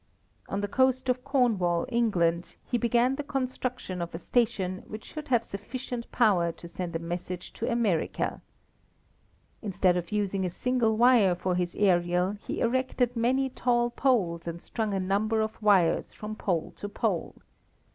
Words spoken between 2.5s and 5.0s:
he began the construction of a station